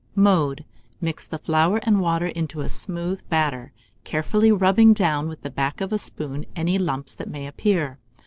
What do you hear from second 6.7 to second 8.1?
lumps that may appear.